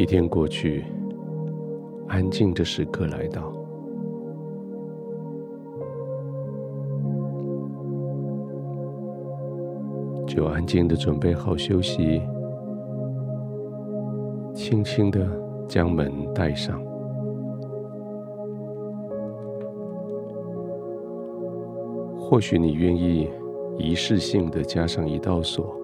[0.00, 0.82] 一天过去，
[2.08, 3.52] 安静的时刻来到，
[10.26, 12.22] 就安静的准备好休息，
[14.54, 15.20] 轻轻的
[15.68, 16.82] 将门带上。
[22.18, 23.28] 或许你愿意
[23.76, 25.76] 仪式性的加上一道锁，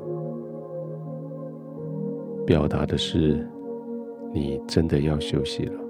[2.47, 3.47] 表达的是
[4.37, 5.81] 你真的要休息了。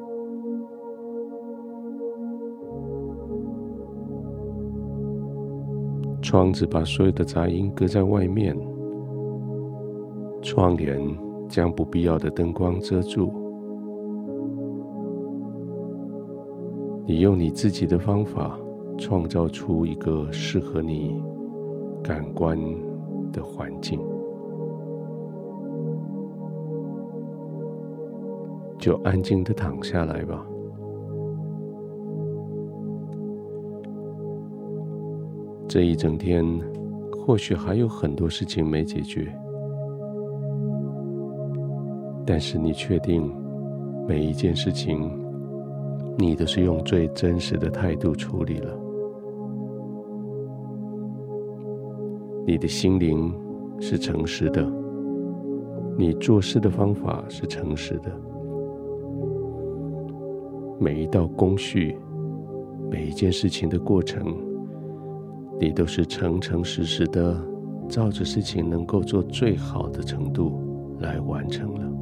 [6.22, 8.56] 窗子把所有的杂音隔在外面，
[10.40, 10.96] 窗帘
[11.48, 13.32] 将不必要的灯光遮住。
[17.04, 18.56] 你用你自己的方法。
[18.98, 21.22] 创造出一个适合你
[22.02, 22.58] 感官
[23.30, 24.00] 的环境，
[28.86, 30.46] 就安静的躺下来吧。
[35.66, 36.44] 这一整天，
[37.10, 39.26] 或许还有很多事情没解决，
[42.24, 43.28] 但是你确定
[44.06, 45.10] 每一件事情，
[46.16, 48.72] 你都是用最真实的态度处理了。
[52.46, 53.34] 你的心灵
[53.80, 54.64] 是诚实的，
[55.98, 58.16] 你做事的方法是诚实的，
[60.78, 61.98] 每一道工序，
[62.90, 64.36] 每一件事情的过程，
[65.58, 67.36] 你都是诚诚实实的，
[67.88, 70.60] 照着事情能够做最好的程度
[71.00, 71.92] 来完成了。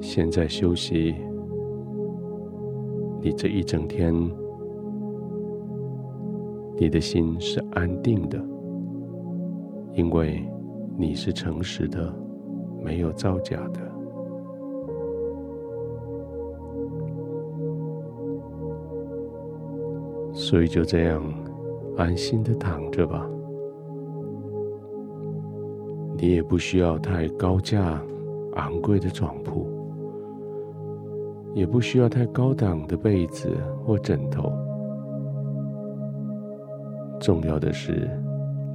[0.00, 1.14] 现在休息，
[3.22, 4.14] 你这一整天。
[6.80, 8.40] 你的心是安定的，
[9.94, 10.48] 因为
[10.96, 12.14] 你是诚实的，
[12.82, 13.80] 没有造假的。
[20.32, 21.22] 所以就这样
[21.96, 23.28] 安心的躺着吧。
[26.16, 28.02] 你也不需要太高价、
[28.54, 29.66] 昂贵的床铺，
[31.54, 33.50] 也不需要太高档的被子
[33.84, 34.50] 或枕头。
[37.20, 38.08] 重要的是，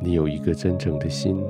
[0.01, 1.41] 你有一个真诚的心，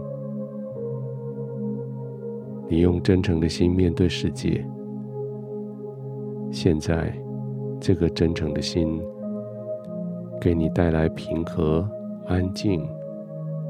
[2.67, 4.65] 你用真诚的心面对世界。
[6.51, 7.13] 现在，
[7.79, 9.01] 这个真诚的心
[10.39, 11.87] 给你带来平和、
[12.27, 12.87] 安静，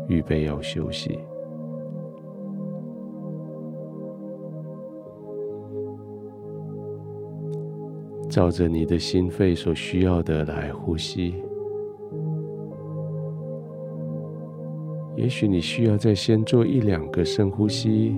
[0.07, 1.19] 预备要休息。
[8.29, 11.35] 照着你的心肺所需要的来呼吸。
[15.15, 18.15] 也许你需要再先做一两个深呼吸，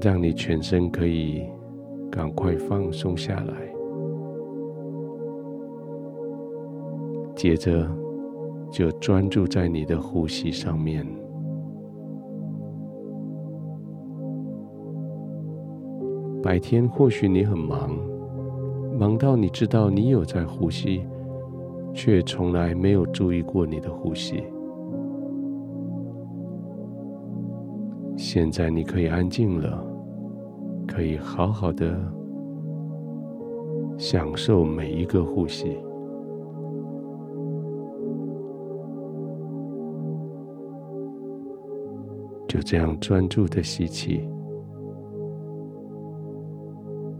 [0.00, 1.44] 让你全身可以
[2.10, 3.54] 赶快放松下来。
[7.34, 7.88] 接着
[8.70, 11.06] 就专注在你的呼吸上面。
[16.42, 17.96] 白天或许你很忙，
[18.98, 21.02] 忙到你知道你有在呼吸。
[21.94, 24.44] 却从来没有注意过你的呼吸。
[28.18, 29.80] 现在你可以安静了，
[30.88, 31.96] 可以好好的
[33.96, 35.78] 享受每一个呼吸。
[42.48, 44.28] 就这样专注的吸气，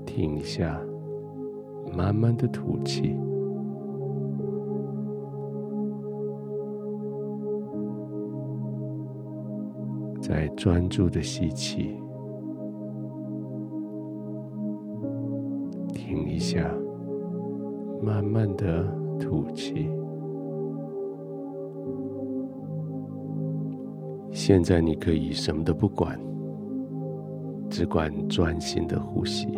[0.05, 0.81] 停一下，
[1.97, 3.17] 慢慢的吐气。
[10.29, 11.97] 再专注的吸气，
[15.95, 16.71] 停一下，
[18.03, 18.85] 慢慢的
[19.19, 19.89] 吐气。
[24.31, 26.21] 现在你可以什么都不管，
[27.71, 29.49] 只管专心的呼吸。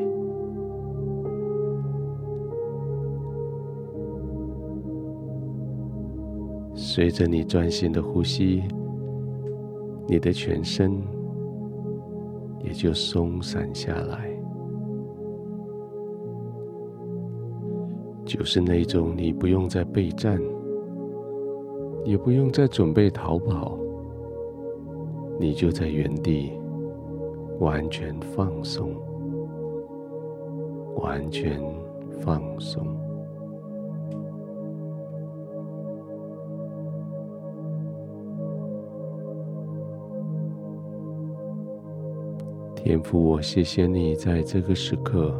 [6.76, 8.62] 随着你专心的呼吸。
[10.11, 11.01] 你的全身
[12.65, 14.29] 也就松散下来，
[18.25, 20.37] 就是那种你不用再备战，
[22.05, 23.79] 也不用再准备逃跑，
[25.39, 26.55] 你就在原地
[27.61, 28.93] 完全放松，
[30.97, 31.63] 完全
[32.19, 32.85] 放松。
[42.91, 45.33] 天父，我谢谢你在这个时刻，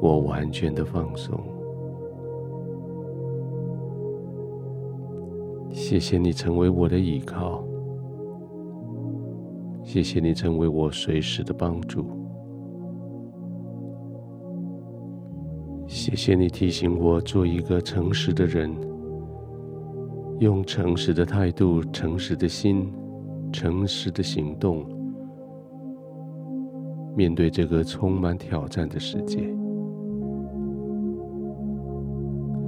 [0.00, 1.40] 我完全的放松。
[5.70, 7.62] 谢谢你成为我的依靠，
[9.84, 12.04] 谢谢你成为我随时的帮助。
[15.86, 18.74] 谢谢你提醒我做一个诚实的人，
[20.40, 22.92] 用诚实的态度、诚实的心、
[23.52, 24.84] 诚实的行动，
[27.16, 29.52] 面对这个充满挑战的世界。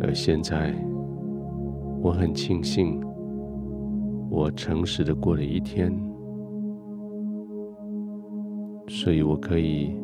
[0.01, 0.75] 而现在，
[2.01, 3.01] 我很庆幸，
[4.29, 5.93] 我诚实的过了一天，
[8.89, 9.95] 所以我可以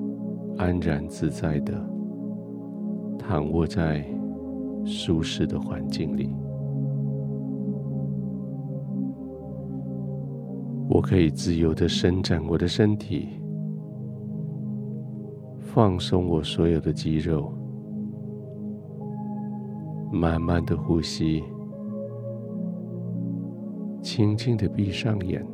[0.56, 1.74] 安然自在的。
[3.18, 4.02] 躺卧在
[4.86, 6.30] 舒适的环境里，
[10.88, 13.28] 我可以自由的伸展我的身体，
[15.74, 17.52] 放松我所有的肌肉，
[20.10, 21.44] 慢慢的呼吸，
[24.00, 25.46] 轻轻的闭上眼。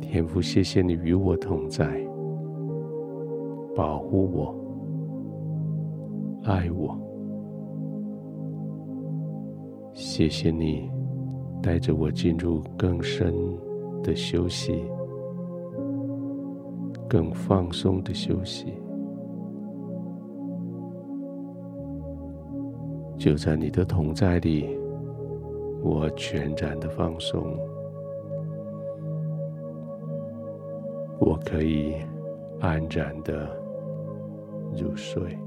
[0.00, 1.86] 天父，谢谢你与我同在。
[3.76, 4.54] 保护我，
[6.44, 6.96] 爱我，
[9.92, 10.90] 谢谢你
[11.62, 13.34] 带着我进入更深
[14.02, 14.82] 的休息，
[17.14, 18.74] 更放松的休息。
[23.16, 24.76] 就在你的同在里，
[25.80, 27.56] 我全然的放松，
[31.20, 31.94] 我可以
[32.58, 33.48] 安然的。
[34.76, 35.38] 入睡。